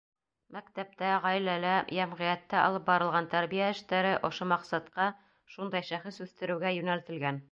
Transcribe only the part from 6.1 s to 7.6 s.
үҫтереүгә— йүнәлтелгән.